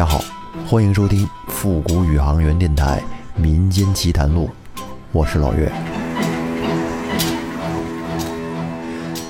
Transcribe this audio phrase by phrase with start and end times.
[0.00, 0.24] 大家好，
[0.66, 3.04] 欢迎收听复古宇航员电台
[3.38, 4.48] 《民间奇谈录》，
[5.12, 5.70] 我是老岳。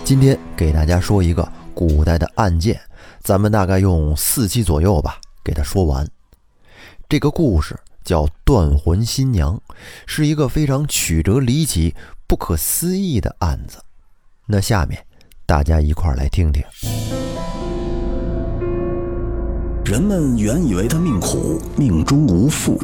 [0.05, 2.81] 今天给大家说一个古代的案件，
[3.21, 6.09] 咱们大概用四期左右吧，给它说完。
[7.09, 9.61] 这个故事叫“断魂新娘”，
[10.07, 11.97] 是一个非常曲折离奇、
[12.29, 13.79] 不可思议的案子。
[14.47, 15.05] 那下面
[15.45, 16.63] 大家一块儿来听听。
[19.91, 22.81] 人们原以为他命苦，命中无父。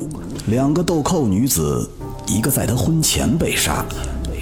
[0.48, 1.88] 两个豆蔻女子，
[2.26, 3.86] 一个在他婚前被杀，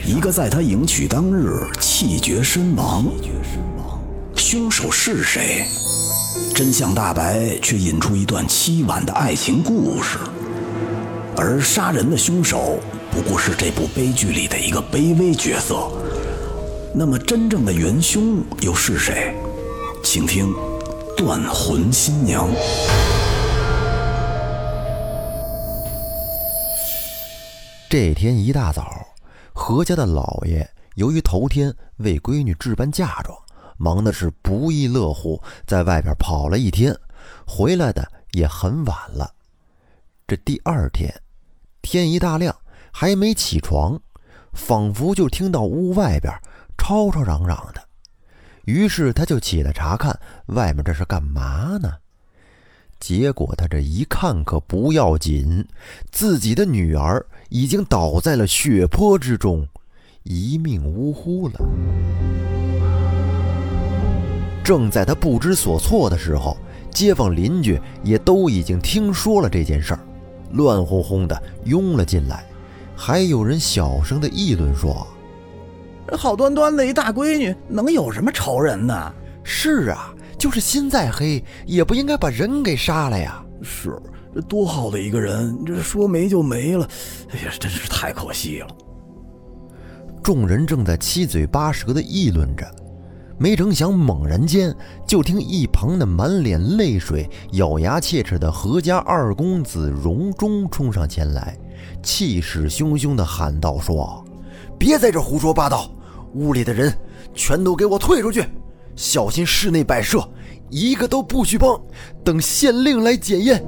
[0.07, 3.05] 一个在他迎娶当日气绝身亡。
[4.35, 5.67] 凶手是谁？
[6.55, 10.17] 真相大白，却引出一段凄婉的爱情故事。
[11.37, 15.93] 而杀人的凶手，不过是这部悲剧里的一个卑微角色。
[16.95, 19.35] 那么，真正的元凶又是谁？
[20.03, 20.51] 请听。
[21.17, 22.49] 断魂新娘。
[27.89, 29.07] 这天一大早，
[29.53, 33.37] 何家的老爷由于头天为闺女置办嫁妆，
[33.77, 36.97] 忙的是不亦乐乎，在外边跑了一天，
[37.47, 39.31] 回来的也很晚了。
[40.27, 41.15] 这第二天，
[41.81, 42.55] 天一大亮，
[42.91, 44.01] 还没起床，
[44.53, 46.33] 仿佛就听到屋外边
[46.77, 47.81] 吵吵嚷嚷的。
[48.65, 51.93] 于是他就起来查看外面这是干嘛呢？
[53.01, 55.67] 结果他这一看可不要紧，
[56.11, 59.69] 自己的女儿已经倒在了血泊之中，
[60.23, 61.61] 一命呜呼了。
[64.65, 66.57] 正在他不知所措的时候，
[66.91, 70.01] 街坊邻居也都已经听说了这件事儿，
[70.53, 72.43] 乱哄哄的拥了进来，
[72.97, 75.07] 还有人小声的议论说。
[76.13, 79.13] 好端端的一大闺女，能有什么仇人呢？
[79.43, 83.45] 是啊，就是心再黑，也不应该把人给杀了呀。
[83.63, 84.01] 是，
[84.49, 86.89] 多好的一个人，这说没就没了。
[87.31, 88.69] 哎呀，真是太可惜了。
[90.23, 92.65] 众人正在七嘴八舌的议论着，
[93.39, 94.75] 没成想，猛然间
[95.07, 101.57] 就听一旁的满脸泪水、咬牙切齿的何家二公子荣忠冲上前来，
[102.03, 104.23] 气势汹汹地喊道：“说。”
[104.79, 105.91] 别在这胡说八道！
[106.35, 106.93] 屋里的人
[107.33, 108.45] 全都给我退出去，
[108.97, 110.23] 小心室内摆设，
[110.71, 111.81] 一个都不许碰。
[112.25, 113.65] 等县令来检验。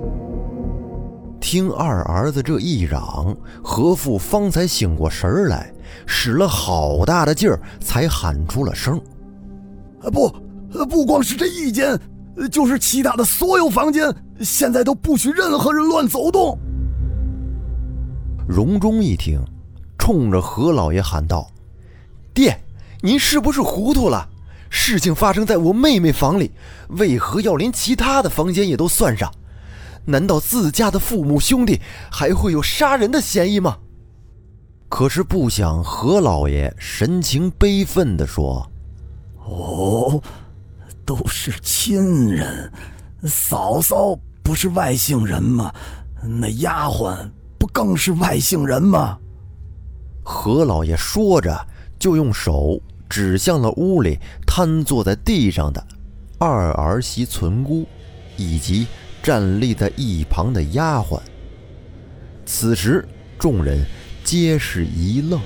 [1.41, 5.73] 听二儿子这一嚷，何父方才醒过神来，
[6.07, 9.01] 使了好大的劲儿才喊出了声
[10.03, 10.29] ：“啊，不，
[10.87, 11.99] 不光是这一间，
[12.51, 16.59] 就是其他的所有房间，现在都不许任何人乱走动。”
[18.49, 19.41] 荣忠一听。
[19.99, 21.51] 冲着何老爷喊道
[22.37, 22.63] ：“爹，
[23.01, 24.29] 您是不是糊涂了？
[24.69, 26.51] 事情发生在我妹妹房里，
[26.89, 29.33] 为何要连其他的房间也都算上？
[30.05, 31.81] 难道自家的父母兄弟
[32.11, 33.79] 还会有杀人的嫌疑吗？”
[34.91, 38.71] 可是不想，何老爷神情悲愤地说
[39.49, 40.23] ：“哦，
[41.07, 42.71] 都是亲人，
[43.25, 45.73] 嫂嫂不是外姓人吗？
[46.23, 47.17] 那丫鬟
[47.59, 49.19] 不更是外姓人吗？”
[50.23, 51.67] 何老爷说着，
[51.99, 55.87] 就用手指向了屋里瘫坐在地上的
[56.39, 57.87] 二儿媳存姑，
[58.37, 58.87] 以及
[59.23, 61.21] 站立在一旁的丫鬟。
[62.45, 63.07] 此时，
[63.39, 63.85] 众人
[64.23, 65.41] 皆是一愣。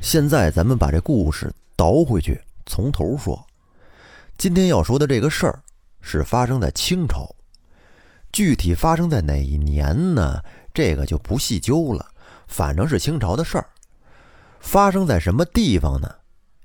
[0.00, 3.40] 现在，咱们把这故事倒回去，从头说。
[4.36, 5.62] 今天要说的这个事儿，
[6.00, 7.32] 是发生在清朝。
[8.32, 10.40] 具体发生在哪一年呢？
[10.80, 12.06] 这个就不细究了，
[12.48, 13.66] 反正是清朝的事儿。
[14.60, 16.10] 发生在什么地方呢？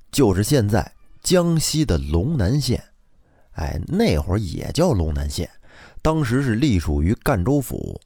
[0.09, 0.89] 就是现在
[1.21, 2.81] 江西的龙南县。
[3.55, 5.49] 哎，那会儿也叫龙南县，
[6.01, 7.99] 当时是隶属于赣州府。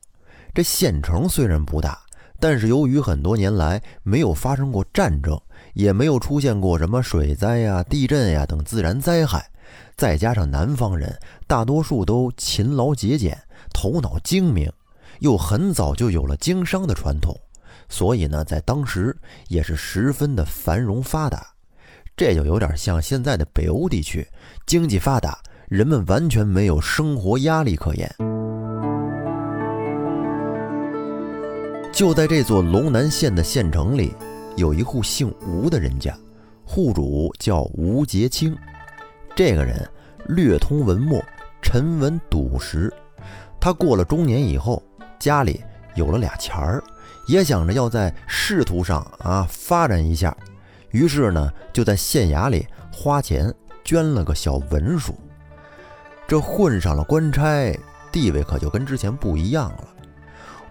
[0.52, 2.02] 这县城虽然不大，
[2.40, 5.40] 但是由于很多年来没有发生过战争，
[5.76, 9.48] 也没有出现过什么水灾呀、地震呀等自然灾害，
[9.96, 13.38] 再加上南方人大多数都勤劳节俭。
[13.72, 14.72] 头脑精明，
[15.20, 17.36] 又很早就有了经商的传统，
[17.88, 19.16] 所以呢，在当时
[19.48, 21.46] 也是十分的繁荣发达。
[22.18, 24.28] 这就有点像现在的北欧地区，
[24.66, 25.40] 经济发达，
[25.70, 28.14] 人们完全没有生活压力可言。
[31.92, 34.14] 就在这座龙南县的县城里，
[34.56, 36.18] 有一户姓吴的人家，
[36.64, 38.56] 户主叫吴杰清。
[39.36, 39.90] 这个人
[40.28, 41.24] 略通文墨，
[41.62, 42.94] 沉稳笃实。
[43.60, 44.82] 他过了中年以后，
[45.20, 45.62] 家里
[45.96, 46.82] 有了俩钱儿，
[47.28, 50.36] 也想着要在仕途上啊发展一下，
[50.92, 55.14] 于是呢，就在县衙里花钱捐了个小文书。
[56.28, 57.78] 这混上了官差，
[58.12, 59.88] 地位可就跟之前不一样了。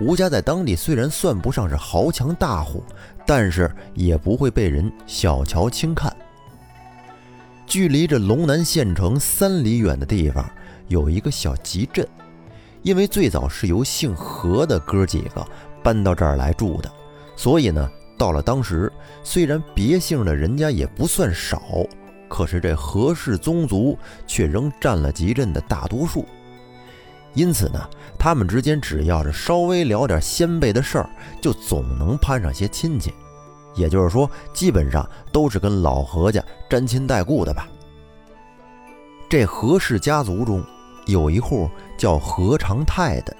[0.00, 2.84] 吴家在当地虽然算不上是豪强大户，
[3.26, 6.16] 但是也不会被人小瞧轻看。
[7.66, 10.48] 距离这龙南县城三里远的地方
[10.86, 12.06] 有一个小集镇，
[12.82, 15.46] 因为最早是由姓何的哥几个
[15.82, 16.90] 搬到这儿来住的，
[17.36, 18.92] 所以呢，到了当时，
[19.22, 21.60] 虽然别姓的人家也不算少，
[22.28, 26.24] 可是这何氏宗族却仍占了集镇的大多数。
[27.34, 27.88] 因此呢，
[28.18, 31.10] 他们之间只要是稍微聊点先辈的事儿，
[31.40, 33.12] 就总能攀上些亲戚。
[33.74, 37.68] 也就是说，基本上都是跟老何家沾亲带故的吧。
[39.28, 40.64] 这何氏家族中
[41.08, 43.34] 有一户叫何长泰的，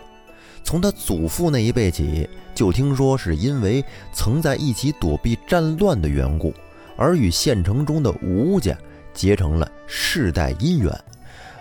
[0.65, 6.53] 从他祖父那一辈起，就听说是因为曾在一起躲避战乱的缘故，
[6.97, 8.77] 而与县城中的吴家
[9.13, 10.91] 结成了世代姻缘。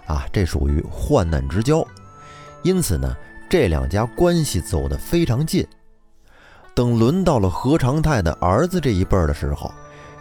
[0.06, 1.86] 啊，这属于患难之交。
[2.64, 3.14] 因此呢，
[3.50, 5.68] 这两家关系走得非常近。
[6.74, 9.70] 等轮到了何长泰的儿子这一辈的时候，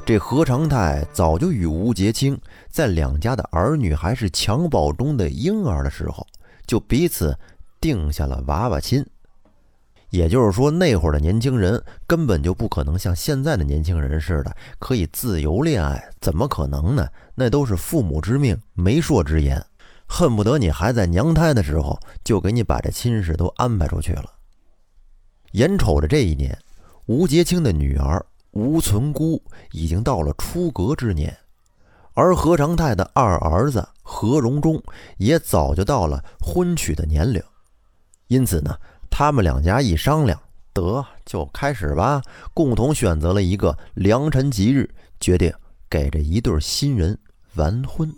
[0.06, 6.25] 这何长泰早就与吴杰清在两家的儿女还是襁褓中的婴儿的时候，
[6.64, 7.37] 就彼此
[7.81, 9.05] 定下了娃娃亲。
[10.11, 17.08] 也就是说，那会儿的年轻人根本就不可能像现在的年轻人似的可以自由恋爱，怎么可能呢？
[17.35, 19.61] 那都是父母之命、媒妁之言，
[20.06, 24.31] 恨不得你还在娘胎的时候就给你把这亲事都安排出去了。
[25.50, 26.56] 眼瞅着这一年，
[27.06, 28.25] 吴杰清的女儿
[28.56, 31.37] 吴存孤已经到了出阁之年，
[32.14, 34.82] 而何长泰的二儿子何荣忠
[35.19, 37.43] 也早就到了婚娶的年龄。
[38.29, 38.75] 因此呢，
[39.11, 40.41] 他们两家一商量，
[40.73, 42.23] 得就开始吧，
[42.55, 44.88] 共同选择了一个良辰吉日，
[45.20, 45.53] 决定
[45.91, 47.19] 给这一对新人
[47.56, 48.11] 完婚。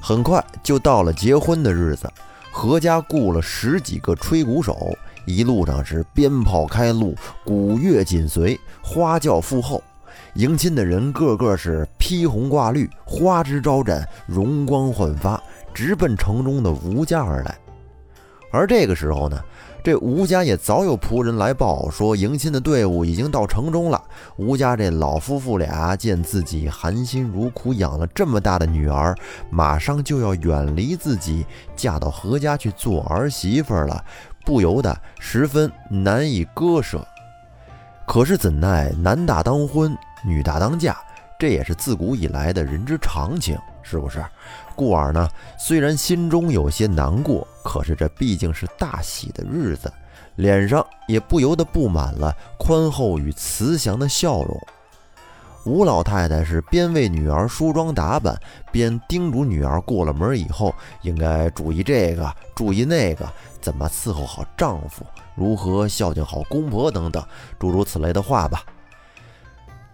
[0.00, 2.08] 很快就到了结婚的日子，
[2.52, 4.96] 何家雇了十几个吹鼓手。
[5.28, 7.14] 一路上是鞭炮开路，
[7.44, 9.82] 鼓乐紧随，花轿附后，
[10.34, 15.40] 迎亲的人个个是披红挂绿，花枝招展，容光焕发，
[15.74, 17.54] 直奔城中的吴家而来。
[18.50, 19.38] 而这个时候呢，
[19.84, 24.02] 这吴家也早有仆人来报说，迎亲的队伍已经到城中了。
[24.38, 29.14] 吴家这老夫妇俩见自己含辛茹苦养了这么大的女儿，
[29.50, 31.44] 马上就要远离自己，
[31.76, 34.02] 嫁到何家去做儿媳妇了。
[34.48, 37.06] 不由得十分难以割舍，
[38.06, 40.96] 可是怎奈男大当婚，女大当嫁，
[41.38, 44.24] 这也是自古以来的人之常情，是不是？
[44.74, 45.28] 故而呢，
[45.58, 49.92] 虽然心中有些难过，可是这毕竟是大喜的日子，
[50.36, 54.58] 脸上也不由得布满了宽厚与慈祥的笑容。
[55.64, 58.34] 吴老太太是边为女儿梳妆打扮，
[58.72, 67.24] 边叮嘱女儿过了门以后应该注意这个，注意那个，怎么伺候好丈夫，如何孝敬好公婆等等
[67.58, 68.62] 诸如此类的话吧。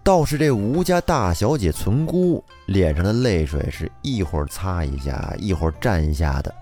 [0.02, 6.54] 倒是这吴家大小姐存姑脸上的泪水是一会儿擦一下，一会儿蘸一下的，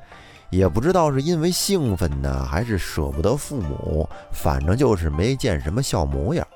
[0.51, 6.47] 也不知道是因为兴奋呢，还是舍不得父母，反正就是没见什么笑模样。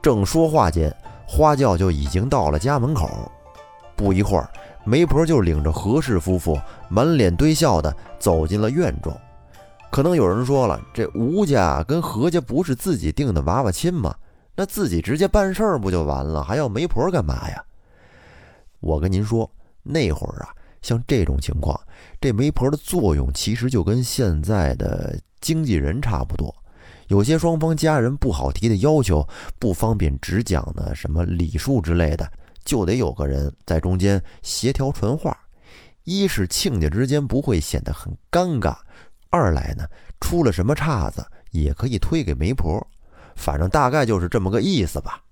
[0.00, 0.94] 正说话间，
[1.26, 3.30] 花轿就已经到了家门口。
[3.94, 4.48] 不一会儿，
[4.86, 6.56] 媒婆就领着何氏夫妇
[6.88, 9.12] 满脸堆笑的走进了院中。
[9.90, 14.14] 可能有人说了，这吴家跟何家不是自己定的娃娃亲吗？
[14.54, 16.42] 那自己直接办事儿不就完了？
[16.42, 17.62] 还要媒婆干嘛呀？
[18.80, 19.50] 我跟您说，
[19.82, 20.48] 那会儿啊，
[20.82, 21.78] 像这种情况，
[22.20, 26.54] 这媒婆的作用其实就跟现在的经纪人差不多。
[27.08, 29.26] 有些双方家人不好提的要求，
[29.58, 32.30] 不方便直讲的什么礼数之类的，
[32.66, 35.34] 就得有个人在中间协调传话。
[36.04, 38.76] 一是亲家之间不会显得很尴尬，
[39.30, 39.84] 二来呢，
[40.20, 42.86] 出了什么岔子也可以推给媒婆。
[43.34, 45.22] 反正大概就是这么个意思吧。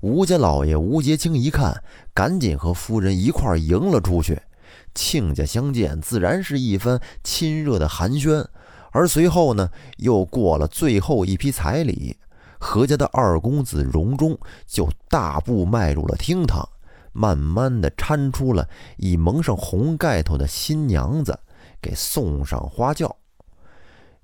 [0.00, 4.40] 吴家老爷吴杰清一看，赶紧和夫人一块迎了出去。
[4.94, 8.46] 亲家相见，自然是一番亲热的寒暄。
[8.92, 12.16] 而随后呢，又过了最后一批彩礼，
[12.58, 16.68] 何家的二公子荣中就大步迈入了厅堂，
[17.12, 21.38] 慢慢的搀出了已蒙上红盖头的新娘子，
[21.80, 23.16] 给送上花轿。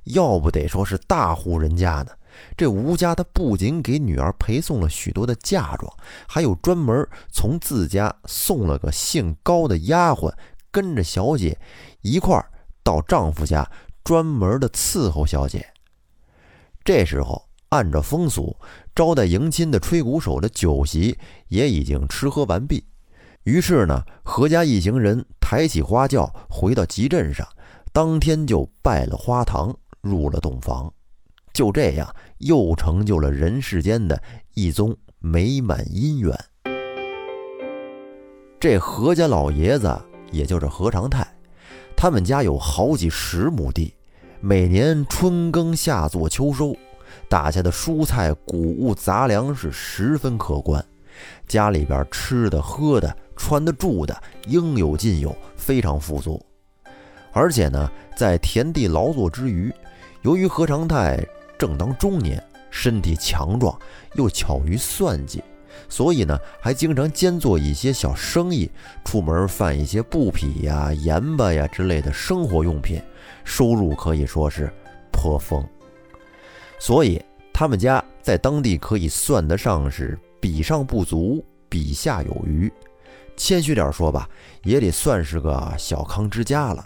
[0.04, 2.12] 要不得说是大户人家呢，
[2.56, 5.92] 这吴家他不仅给女儿陪送了许多的嫁妆，
[6.26, 10.32] 还有专门从自家送了个姓高的丫鬟，
[10.70, 11.58] 跟着小姐
[12.00, 12.50] 一块儿
[12.82, 13.70] 到丈夫家。
[14.04, 15.64] 专门的伺候小姐。
[16.82, 17.40] 这时候，
[17.72, 18.54] 按照风俗，
[18.94, 22.84] 招待迎亲的吹鼓手的酒席也已经吃喝完毕。
[23.44, 27.48] 于是呢，何家一行人抬起花轿回到集镇上，
[27.90, 30.92] 当天就拜了花堂，入了洞房，
[31.54, 36.38] 就这样又成就了人世间的一宗美满姻缘。
[38.60, 39.98] 这何家老爷子，
[40.30, 41.26] 也就是何长泰，
[41.96, 43.94] 他们家有好几十亩地，
[44.40, 46.76] 每年春耕夏作秋收，
[47.32, 50.84] 打下的蔬菜、谷物、杂粮是十分可观，
[51.48, 54.14] 家里边吃的、喝的、穿的、住的
[54.48, 56.38] 应有尽有，非常富足。
[57.32, 59.72] 而且呢，在田地劳作之余，
[60.20, 61.26] 由于何长泰
[61.58, 63.74] 正当中年，身体强壮，
[64.12, 65.42] 又巧于算计。
[65.88, 68.70] 所以呢，还经常兼做一些小生意，
[69.06, 73.00] 出门贩一些布匹呀、盐巴呀之类的生活用品，
[73.42, 74.70] 收入可以说是
[75.10, 75.66] 颇丰。
[76.82, 82.68] 所以他们家在当地可以算得上是比上不足，比下有余。
[83.36, 84.28] 谦虚点说吧，
[84.64, 86.84] 也得算是个小康之家了。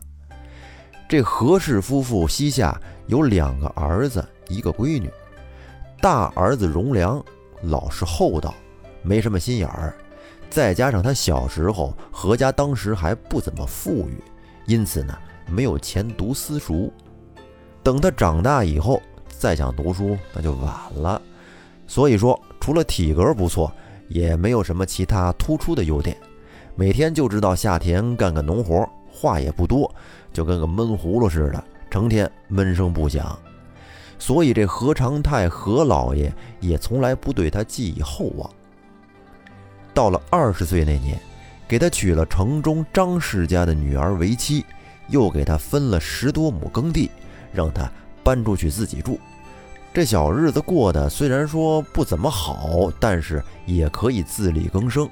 [1.08, 5.10] 这何氏夫妇膝下有两个儿子，一个闺女。
[5.98, 7.24] 大儿子荣良
[7.62, 8.54] 老实厚道。
[9.00, 9.96] 没什么心眼儿，
[10.50, 14.22] 再加上他小时候何家当时还不怎么富裕，
[14.66, 15.16] 因此呢
[15.48, 16.92] 没有钱读私塾。
[17.82, 19.00] 等他长大以后
[19.38, 21.20] 再想读书那就晚了。
[21.86, 23.72] 所以说，除了体格不错，
[24.08, 26.16] 也没有什么其他突出的优点。
[26.74, 29.90] 每天就知道下田干干农活，话也不多，
[30.32, 33.38] 就跟个闷葫芦似的，成天闷声不响。
[34.18, 38.50] 所以这何长泰何老爷也从来不对他寄以厚望。
[39.94, 41.18] 到了二十岁那年，
[41.68, 44.64] 给他娶了城中张氏家的女儿为妻，
[45.08, 47.10] 又给他分了十多亩耕地，
[47.52, 47.90] 让他
[48.26, 49.20] 搬出去自己住。
[49.94, 55.08] 这小日子过得虽然说不怎么好，但是也可以自力更生。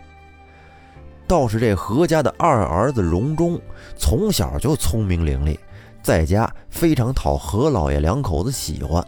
[1.24, 3.58] 倒是这何家的二儿子荣忠，
[3.96, 5.56] 从小就聪明伶俐，
[6.02, 9.06] 在家非常讨何老爷两口子喜欢。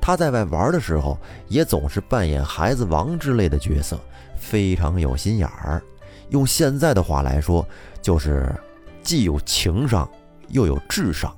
[0.00, 4.00] 他在外玩的时候，也总是扮演孩子王之类的角色。
[4.38, 5.82] 非常有心眼儿，
[6.30, 7.66] 用现在的话来说，
[8.00, 8.54] 就是
[9.02, 10.08] 既有情商
[10.48, 11.34] 又有智商，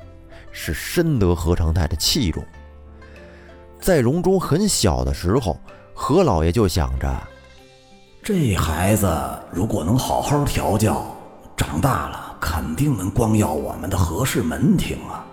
[0.51, 2.45] 是深得何长泰的器重。
[3.81, 5.59] 在荣中很小的时候，
[5.95, 7.23] 何老爷就想着，
[8.23, 9.09] 这孩子
[9.53, 11.07] 如果能好好调教，
[11.57, 15.25] 长大了肯定能光耀我们的何氏门庭啊。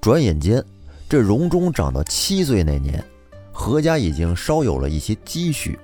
[0.00, 0.64] 转眼间，
[1.08, 3.04] 这荣中长到七岁那年，
[3.52, 5.78] 何家已经稍有了一些积蓄。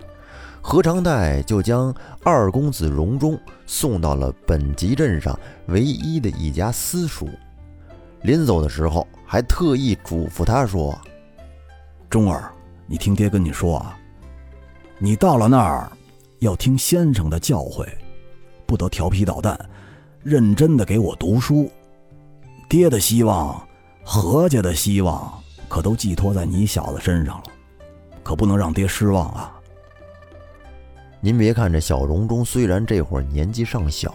[0.62, 1.94] 何长泰就将
[2.24, 7.28] 二公子荣中送到了本集镇上唯一的一家私塾。
[8.26, 10.98] 临走的时候，还特意嘱咐他说
[12.10, 12.52] ：“忠儿，
[12.84, 13.96] 你听爹跟你说啊，
[14.98, 15.88] 你到了那儿
[16.40, 17.86] 要听先生的教诲，
[18.66, 19.56] 不得调皮捣蛋，
[20.24, 21.70] 认真的给我读书。
[22.68, 23.64] 爹的希望，
[24.02, 25.32] 何家的希望，
[25.68, 27.44] 可都寄托在你小子身上了，
[28.24, 29.52] 可不能让爹失望啊。”
[31.22, 34.12] 您别看这小荣中虽然这会儿年纪尚小，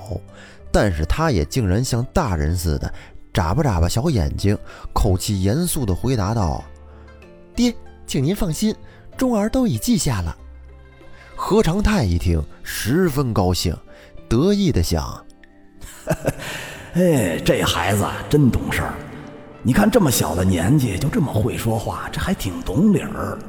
[0.69, 2.93] 但是他也竟然像大人似的
[3.33, 4.57] 眨巴眨巴小眼睛，
[4.93, 6.63] 口气严肃地回答道
[7.55, 7.73] ：“爹，
[8.05, 8.75] 请您放心，
[9.17, 10.35] 忠儿都已记下了。”
[11.35, 13.75] 何长泰一听十分高兴，
[14.27, 15.25] 得意地想
[16.93, 18.93] ：“哎，这孩子真懂事儿！
[19.63, 23.39] 你看这么小的年纪就这么会说话，这还挺懂理儿。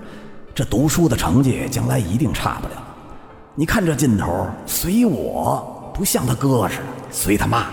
[0.54, 2.74] 这读书的成绩将来一定差不了。”
[3.54, 7.66] 你看这劲头，随我不像他哥似的，随他妈。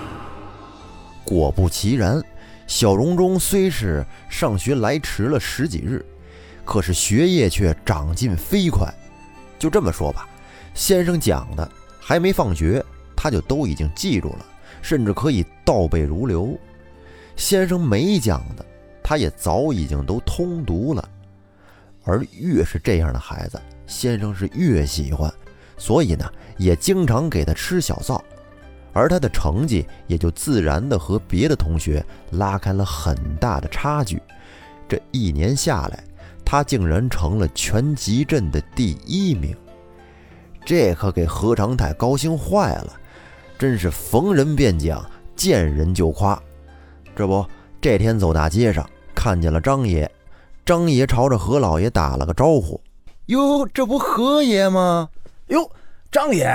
[1.29, 2.19] 果不其然，
[2.65, 6.03] 小荣中虽是上学来迟了十几日，
[6.65, 8.91] 可是学业却长进飞快。
[9.59, 10.27] 就这么说吧，
[10.73, 12.83] 先生讲的还没放学，
[13.15, 14.45] 他就都已经记住了，
[14.81, 16.57] 甚至可以倒背如流。
[17.35, 18.65] 先生没讲的，
[19.03, 21.09] 他也早已经都通读了。
[22.05, 25.31] 而越是这样的孩子，先生是越喜欢。
[25.77, 28.23] 所以呢，也经常给他吃小灶，
[28.93, 34.21] 而他的成绩也就自然的和别的同学拉开了很大的差距。
[34.87, 36.03] 这一年下来，
[36.43, 39.55] 他竟然成了全集镇的第一名，
[40.65, 42.93] 这可给何长泰高兴坏了，
[43.57, 45.05] 真是逢人便讲，
[45.35, 46.41] 见人就夸。
[47.15, 47.45] 这不，
[47.79, 50.09] 这天走大街上看见了张爷，
[50.65, 52.81] 张爷朝着何老爷打了个招呼
[53.27, 55.07] ：“哟，这不何爷吗？”
[55.49, 55.69] 哟，
[56.11, 56.45] 张爷，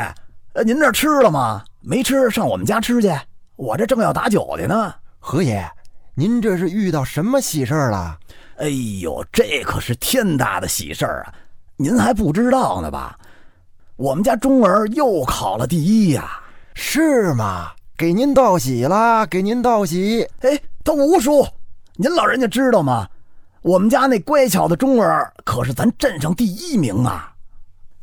[0.54, 1.62] 呃，您这吃了吗？
[1.86, 3.12] 没吃，上我们家吃去。
[3.56, 4.94] 我这正要打酒去呢。
[5.18, 5.70] 何爷，
[6.14, 8.18] 您这是遇到什么喜事了？
[8.56, 8.68] 哎
[9.02, 11.34] 呦，这可是天大的喜事啊！
[11.76, 13.18] 您还不知道呢吧？
[13.96, 16.40] 我们家钟儿又考了第一呀！
[16.72, 17.72] 是吗？
[17.98, 19.26] 给您道喜啦！
[19.26, 20.26] 给您道喜！
[20.40, 21.46] 哎，他吴叔，
[21.96, 23.06] 您老人家知道吗？
[23.60, 27.34] 我们家那乖巧的钟儿可是咱镇上第一名啊！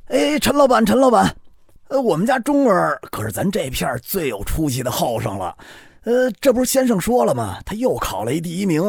[0.08, 1.36] 哎，陈老板，陈老板，
[1.92, 5.54] 呃，我们家钟儿可是咱这片最有出息的后生了。
[6.06, 7.60] 呃，这不是先生说了吗？
[7.66, 8.82] 他又考了一第一名，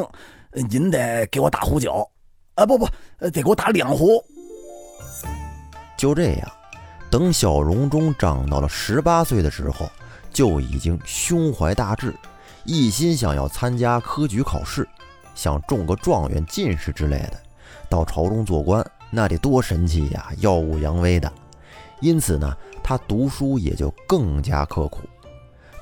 [0.71, 2.09] 您得给我打壶酒，
[2.55, 2.87] 啊，不不，
[3.19, 4.25] 得给我打两壶。
[5.99, 6.49] 就这样，
[7.11, 9.91] 等小荣中长到了十八岁的时候。
[10.33, 12.15] 就已经胸怀大志，
[12.65, 14.89] 一心想要参加科举考试，
[15.35, 17.35] 想中个状元、进士之类的，
[17.91, 21.31] 到朝中做官，那得多神气呀，耀武扬威的。
[22.03, 24.99] 因此呢，他读书也就更加刻苦，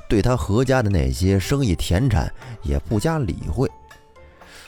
[0.08, 3.68] 对他何家的那些生意田产也不加理会。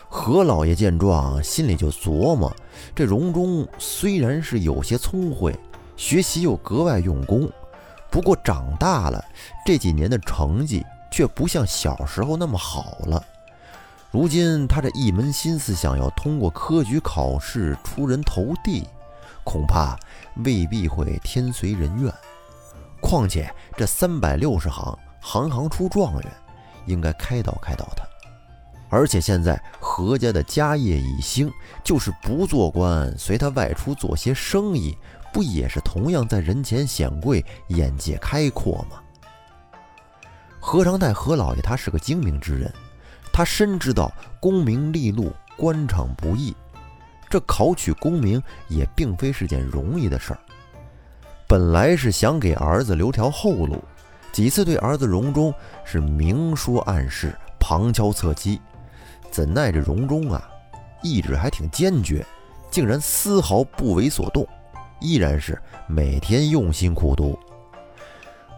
[0.08, 2.54] 何老爷见状，心里就琢磨：
[2.94, 5.54] 这荣中虽然是有些聪慧，
[5.96, 7.50] 学习又格外用功。
[8.10, 9.24] 不过长大了，
[9.64, 13.22] 这几年的成绩却不像小时候那么好了。
[14.10, 18.86] 如今他这一门心思想要通过科举考试出人头地，
[19.44, 19.98] 恐怕
[20.44, 22.12] 未必会天随人愿。
[23.00, 26.32] 况且这三百六十行，行行出状元，
[26.86, 28.04] 应该开导开导他。
[28.88, 31.50] 而且现在何家的家业已兴，
[31.82, 34.96] 就是不做官，随他外出做些生意。
[35.32, 39.00] 不也是同样在人前显贵，眼界开阔吗？
[40.60, 42.70] 何长泰何老爷他是个精明之人，
[43.32, 46.54] 他深知道功名利禄、官场不易，
[47.32, 50.38] 这考取功名也并非是件容易的事儿。
[51.48, 53.82] 本来是想给儿子留条后路，
[54.32, 55.50] 几次对儿子荣中
[55.82, 58.60] 是明说暗示、旁敲侧击，
[59.30, 60.46] 怎奈这荣中啊，
[61.02, 62.22] 意志还挺坚决，
[62.70, 64.46] 竟然丝毫不为所动。
[65.00, 67.38] 依然是每天用心苦读。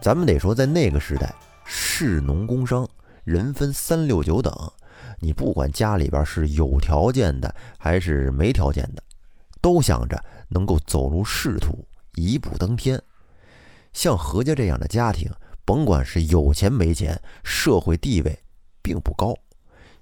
[0.01, 1.33] 咱们得说，在那个时代，
[1.63, 2.85] 士农工商
[3.23, 4.53] 人分三六九等，
[5.19, 9.03] 你不管家里边是有条件的还是没条件的，
[9.61, 13.01] 都想着能够走入仕途，一步登天。
[13.93, 15.31] 像何家这样的家庭，
[15.63, 18.37] 甭管是有钱没钱，社会地位
[18.81, 19.33] 并不高，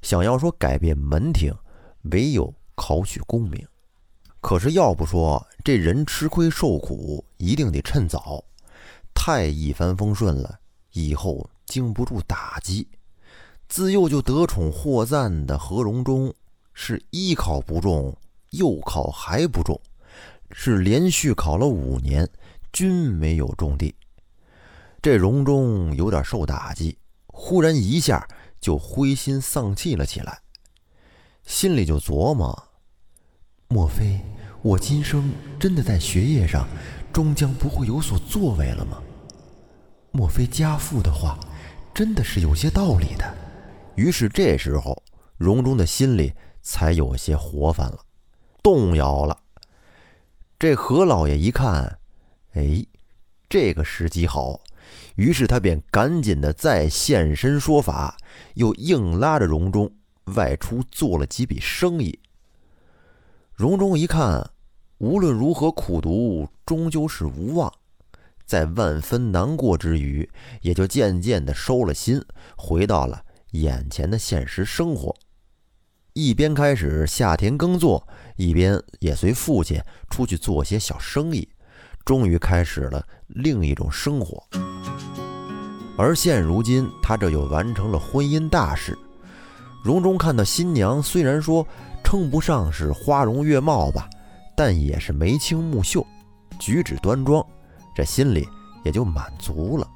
[0.01, 1.53] 想要说改变门庭，
[2.11, 3.65] 唯有考取功名。
[4.41, 8.43] 可是要不说这人吃亏受苦，一定得趁早。
[9.13, 10.59] 太一帆风顺了，
[10.91, 12.85] 以后经不住打击。
[13.67, 16.33] 自幼就得宠获赞的何荣中，
[16.73, 18.15] 是一考不中，
[18.51, 19.79] 又考还不中，
[20.51, 22.29] 是连续考了五年，
[22.71, 23.95] 均没有中第。
[25.01, 26.97] 这荣中有点受打击，
[27.27, 28.27] 忽然一下
[28.61, 30.39] 就灰心丧气了起来，
[31.45, 32.69] 心里就琢磨。
[33.67, 34.21] 莫非
[34.61, 36.67] 我今生真的在学业上
[37.11, 39.01] 终将不会有所作为了吗？
[40.11, 41.39] 莫非家父的话
[41.91, 43.42] 真的是有些道理的？
[43.95, 45.03] 于是这时候，
[45.37, 47.99] 荣中的心里才有些活泛了，
[48.61, 49.37] 动摇了。
[50.57, 51.99] 这何老爷一看，
[52.53, 52.85] 哎，
[53.49, 54.59] 这个时机好，
[55.15, 58.17] 于是他便赶紧的再现身说法，
[58.55, 59.91] 又硬拉着荣中
[60.35, 62.17] 外出做了几笔生意。
[63.53, 64.49] 荣中一看，
[64.97, 67.71] 无论如何苦读，终究是无望。
[68.45, 70.29] 在万分难过之余，
[70.61, 72.23] 也就渐渐的收了心，
[72.55, 75.15] 回到了眼前的现实生活。
[76.13, 81.49] 一边开始下田耕作，一边也随父亲出去做些小生意，
[82.05, 84.43] 终于开始了另一种生活。
[85.97, 88.97] 而现如今，他这又完成了婚姻大事。
[89.83, 91.65] 荣中看到新娘，虽然说。
[92.05, 94.07] 称不上是花容月貌吧，
[94.55, 96.05] 但也是眉清目秀，
[96.59, 97.43] 举止端庄，
[97.95, 98.47] 这心里
[98.83, 99.87] 也就满足了。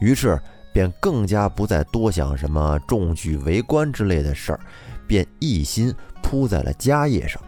[0.00, 0.40] 于是
[0.74, 4.60] 便更加不再多想什么中举为官之类的事儿，
[5.06, 7.40] 便一心扑在了家业上。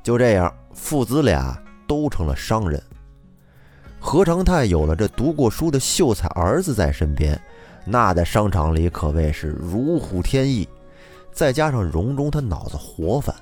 [0.00, 2.80] 就这样，父子俩都成了商人。
[3.98, 7.36] 何长泰有了这读过书的秀才儿子在身边，
[7.84, 10.68] 那在商场里可谓是如虎添翼。
[11.32, 13.34] 再加上荣中他脑子活泛，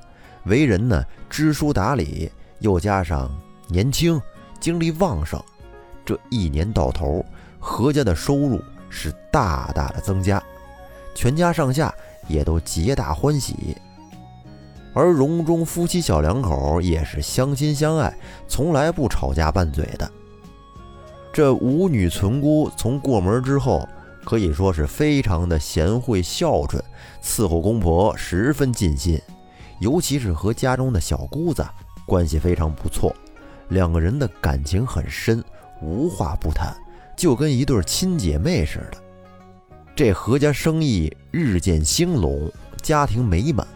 [0.44, 3.30] 为人呢知书达理，又加上
[3.68, 4.18] 年轻，
[4.58, 5.38] 精力旺盛，
[6.06, 7.22] 这一年到头，
[7.64, 10.42] 何家的收入是大大的增加，
[11.14, 11.94] 全家上下
[12.26, 13.76] 也都皆大欢喜。
[14.92, 18.12] 而荣中夫妻小两口也是相亲相爱，
[18.48, 20.10] 从来不吵架拌嘴的。
[21.32, 23.88] 这五女存姑从过门之后。
[24.24, 26.80] 可以说是非常的贤惠孝顺，
[27.20, 29.20] 伺候公婆十分尽心，
[29.80, 31.66] 尤其是和家中的小姑子
[32.06, 33.12] 关系非常不错，
[33.70, 35.42] 两个人的感情很深，
[35.80, 36.72] 无话不谈，
[37.16, 38.98] 就跟一对亲姐妹似的。
[39.94, 42.50] 这何家生意日渐兴隆，
[42.82, 43.66] 家庭美满，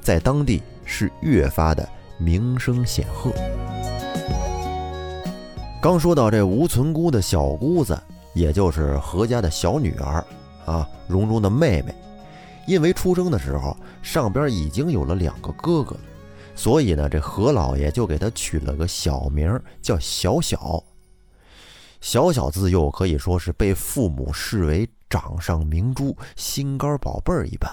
[0.00, 1.86] 在当地是越发的
[2.18, 3.30] 名声显赫。
[5.80, 7.96] 刚说到这吴存姑的小姑子，
[8.34, 10.24] 也就是何家的小女儿
[10.64, 11.94] 啊，荣荣的妹妹，
[12.66, 15.94] 因为出生的时候上边已经有了两个哥哥，
[16.56, 20.82] 所以呢，这何老爷就给她取了个小名叫小小。
[22.00, 27.70] 小小自幼可以说是被父母视为掌上明珠、心肝宝贝儿一般，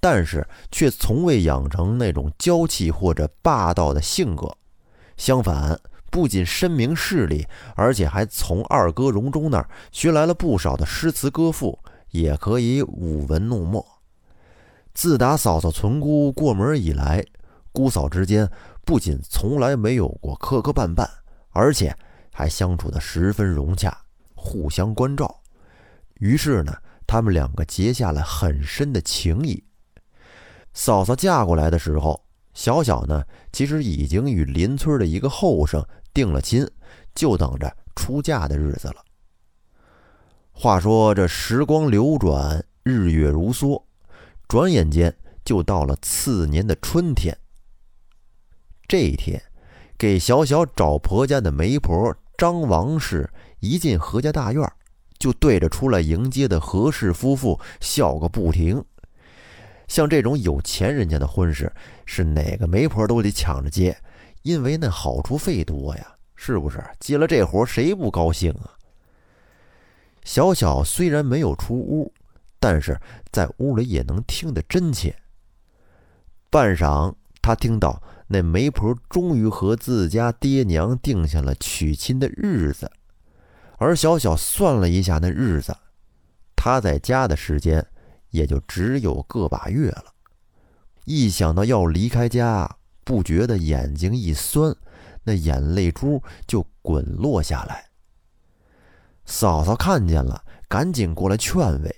[0.00, 4.56] 但是却从未养成那种娇气或者霸道的性格，
[5.16, 5.78] 相反。
[6.10, 11.76] 不仅深明事理，而且还从二哥荣中那儿学来了不少的诗词歌赋，
[12.12, 13.84] 也可以舞文弄墨。
[14.92, 17.20] 自打嫂嫂存姑过门以来，
[17.72, 18.48] 姑嫂之间
[18.84, 21.04] 不仅从来没有过磕磕绊绊，
[21.50, 21.96] 而且
[22.36, 23.96] 还相处得十分融洽，
[24.34, 25.40] 互相关照。
[26.14, 29.62] 于是呢，他们两个结下了很深的情谊。
[30.72, 35.86] 嫂嫂嫁过来的时候，小小呢，其实已经与邻村的一个后生。
[36.12, 36.64] 定了亲，
[37.12, 39.04] 就等着出嫁的日子了。
[40.52, 43.82] 话说这时光流转，日月如梭，
[44.46, 45.12] 转眼间
[45.44, 47.36] 就到了次年的春天。
[48.86, 49.42] 这一天，
[49.98, 53.28] 给小小找婆家的媒婆张王氏
[53.60, 54.70] 一进何家大院，
[55.18, 58.84] 就对着出来迎接的何氏夫妇笑个不停。
[59.86, 61.72] 像这种有钱人家的婚事，
[62.06, 63.96] 是哪个媒婆都得抢着接。
[64.42, 66.82] 因为那好处费多呀，是不是？
[67.00, 68.76] 接了这活，谁不高兴啊？
[70.24, 72.12] 小小虽然没有出屋，
[72.60, 72.98] 但是
[73.30, 75.14] 在屋里也能听得真切。
[76.50, 82.90] 半晌，他听到那媒婆终于和自家爹娘定下了娶亲的日子，
[83.78, 85.76] 而小小算了一下那日子，
[86.56, 87.86] 他在家的时间
[88.30, 90.06] 也就只有个把月了。
[91.04, 94.74] 一想到要离开家，不觉得眼睛一酸，
[95.22, 97.84] 那眼泪珠就滚落下来。
[99.26, 101.96] 嫂嫂看见了，赶紧过来劝慰。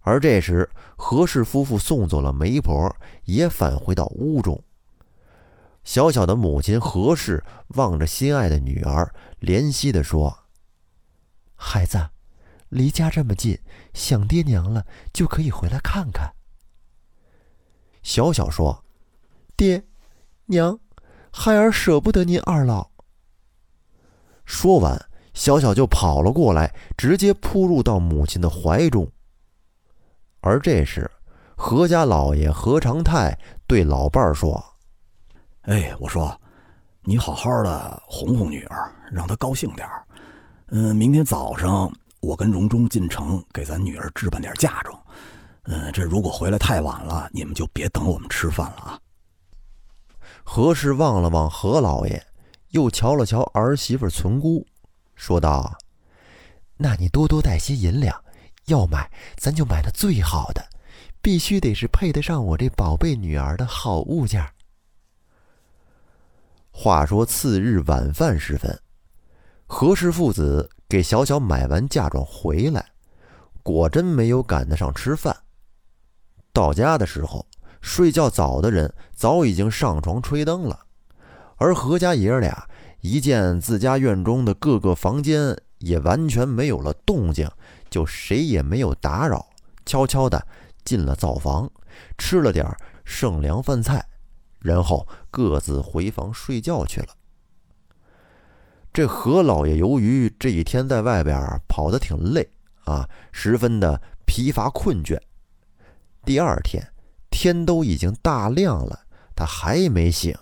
[0.00, 4.60] 而这时，何氏夫妇送走了媒婆，也返回到屋中。
[5.86, 10.36] 小小的母亲何氏望着心爱的女儿，怜惜地说
[11.54, 12.10] ：“孩子，
[12.70, 13.56] 离家这么近，
[13.94, 16.34] 想爹娘了就可以回来看看。”
[18.02, 18.84] 小小说
[19.56, 19.84] ：“爹。”
[20.46, 20.78] 娘，
[21.30, 22.90] 孩儿舍不得您二老。
[24.44, 29.08] 说完，小小就跑了过来，直接扑入到母亲的怀中。
[30.40, 31.08] 而这时，
[31.56, 34.62] 何家老爷何长泰对老伴儿说
[35.66, 36.40] ：“哎，我说，
[37.02, 40.06] 你好好的哄哄女儿，让她高兴点儿。
[40.68, 44.96] 嗯，明天早上我跟荣忠进城给咱女儿置办点嫁妆。
[45.64, 49.00] 嗯，这如果回来太晚了，你们就别等我们吃饭了啊。”
[50.44, 52.24] 何氏望了望何老爷，
[52.68, 54.64] 又瞧了瞧儿媳妇存姑，
[55.16, 55.76] 说道
[56.78, 58.22] ：“那你多多带些银两，
[58.66, 60.64] 要买咱就买的最好的，
[61.20, 64.46] 必须得是配得上我这宝贝女儿的好物件。”
[66.78, 68.78] 话说次日晚饭时分，
[69.66, 72.84] 何氏父子给小小买完嫁妆回来，
[73.62, 75.34] 果真没有赶得上吃饭。
[76.52, 77.46] 到家的时候。
[77.82, 80.80] 睡觉早的人早已经上床吹灯了，
[81.56, 82.68] 而何家爷儿俩
[83.00, 87.48] 一见自家院中的各个房间也完全没有了动静，
[87.88, 89.46] 就谁也没有打扰，
[89.84, 90.44] 悄悄地
[90.84, 91.70] 进了灶房，
[92.18, 92.66] 吃了点
[93.04, 94.04] 剩凉饭菜，
[94.58, 97.08] 然后各自回房睡觉去了。
[98.92, 101.38] 这何老爷由于这一天在外边
[101.68, 102.48] 跑得挺累
[102.84, 105.20] 啊，十分的疲乏困倦，
[106.24, 106.92] 第二天。
[107.28, 109.00] 天都已经大亮了，
[109.34, 110.34] 他还没醒。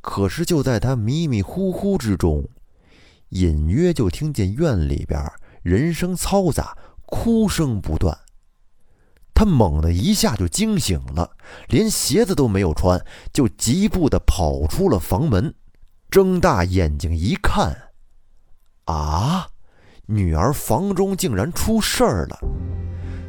[0.00, 2.48] 可是就在他迷迷糊糊之中，
[3.30, 5.30] 隐约就听见院里边
[5.62, 8.18] 人声嘈杂，哭声不断。
[9.38, 11.30] 他猛地一下就惊醒了，
[11.68, 12.98] 连鞋子都没有穿，
[13.34, 15.52] 就急步的跑出了房门，
[16.08, 17.76] 睁大眼睛一看，
[18.86, 19.46] 啊，
[20.06, 22.38] 女儿房中竟然出事儿了！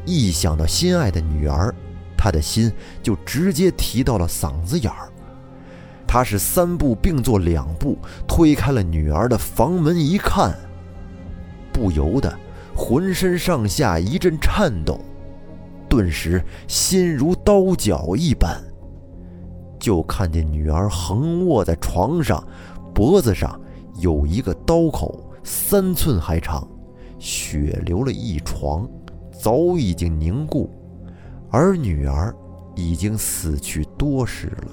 [0.06, 1.76] 一想到心爱的女儿，
[2.18, 2.72] 他的心
[3.04, 5.12] 就直接提到了嗓子眼儿，
[6.08, 10.58] 他是三步并作两步推开了女儿的房门，一看，
[11.74, 12.34] 不由得
[12.74, 15.04] 浑身上下一阵颤抖，
[15.98, 18.64] 顿时心如刀绞一般。
[19.80, 22.48] 就看见女儿横卧在床上，
[22.94, 23.60] 脖子上
[24.00, 26.68] 有一个刀口，三寸还长，
[27.18, 28.88] 血流了一床，
[29.32, 30.70] 早已经凝固，
[31.50, 32.36] 而女儿
[32.76, 34.70] 已经死去多时了，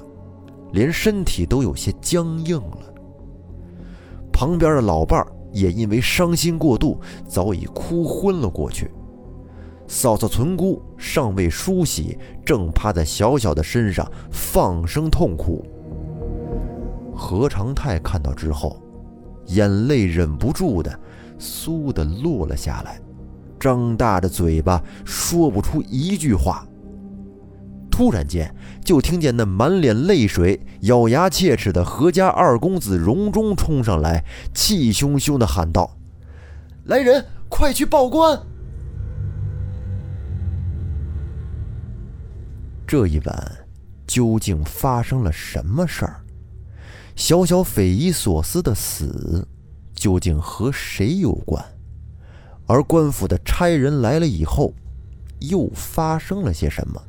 [0.73, 2.95] 连身体都有些僵硬了。
[4.31, 8.91] 旁边的老伴儿也因为伤心过度，早已哭昏了过去。
[9.95, 15.65] 嫂嫂存姑尚未梳洗，正趴在小小的身上放声痛哭。
[17.15, 18.83] 何长泰看到之后，
[19.47, 20.99] 眼泪忍不住的
[21.39, 23.01] 嗖的落了下来，
[23.61, 26.67] 张大着嘴巴说不出一句话。
[27.89, 28.53] 突然间，
[28.85, 35.97] 就听见那满脸泪水、咬牙切齿的何家二公子荣忠冲上来，气汹汹的喊道
[36.87, 38.37] ：“来人，快去报官！”
[42.87, 43.67] 这一晚
[44.07, 46.21] 究竟发生了什么事儿？
[47.17, 49.47] 小小匪夷所思的死，
[49.95, 51.65] 究竟和谁有关？
[52.67, 54.75] 而官府的差人来了以后，
[55.41, 57.01] 又发生了些什么？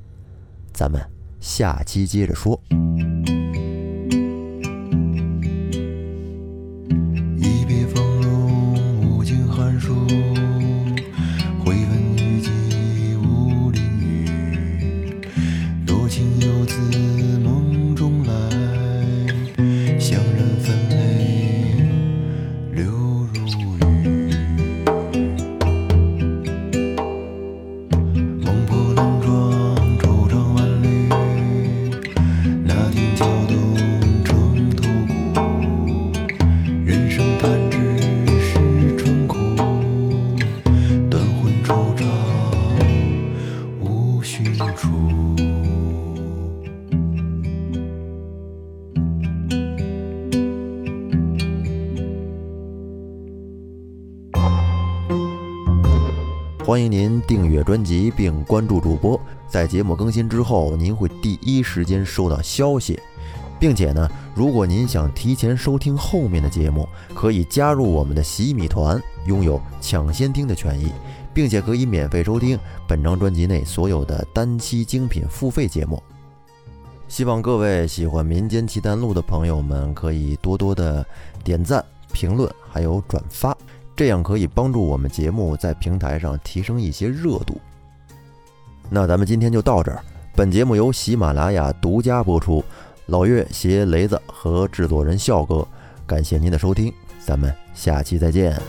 [0.74, 1.02] 咱们
[1.40, 2.62] 下期接着说。
[58.16, 63.00] 并关注主播，在节目更新之后，您会第一时间收到消息，
[63.60, 70.92] 并且呢，如果您想提前收听后面的节目，可以加入我们的洗米团，拥有抢先听的权益，
[71.34, 76.02] 并且可以免费收听本张专辑内所有的单期精品付费节目。
[77.08, 81.06] 希望各位喜欢《民间奇谈录》的朋友们可以多多的
[81.44, 83.56] 点赞、评论，还有转发。
[83.96, 87.62] 这样可以帮助我们节目在平台上提升一些热度。
[88.90, 90.04] 那咱们今天就到这儿。
[90.36, 92.64] 本节目由喜马拉雅独家播出，
[93.08, 95.68] 老岳携雷子和制作人笑哥，
[96.06, 98.60] 感谢您的收听，咱们下期再见。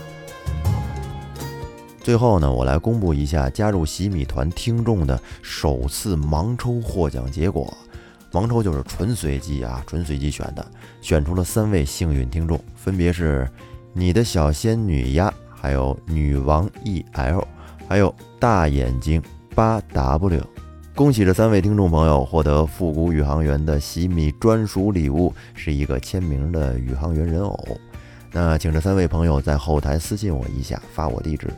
[2.00, 7.72] 最后呢，我来公布一下加入喜米团听众的首次盲抽获奖结果。
[8.32, 10.64] 盲抽就是纯随机啊，纯随机选的，
[11.00, 13.48] 选出了三位幸运听众，分别是。
[13.98, 17.42] 你的小仙女鸭，还有女王 E L，
[17.88, 19.22] 还有大眼睛
[19.56, 20.46] 八 W，
[20.94, 27.66] 恭喜这三位听众朋友获得复古宇航员的洗米专属礼物，是一个签名的宇航员人偶。
[28.30, 31.48] 那请这三位朋友在后台私信我一下，发我地址。